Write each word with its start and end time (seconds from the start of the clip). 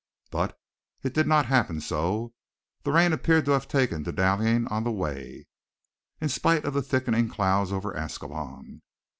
But 0.31 0.59
it 1.03 1.13
did 1.13 1.27
not 1.27 1.45
happen 1.45 1.79
so. 1.79 2.33
The 2.81 2.91
rain 2.91 3.13
appeared 3.13 3.45
to 3.45 3.51
have 3.51 3.67
taken 3.67 4.03
to 4.05 4.11
dallying 4.11 4.65
on 4.69 4.83
the 4.83 4.91
way, 4.91 5.45
in 6.19 6.27
spite 6.29 6.65
of 6.65 6.73
the 6.73 6.81
thickening 6.81 7.25
of 7.29 7.35
clouds 7.35 7.71
over 7.71 7.95
Ascalon. 7.95 8.81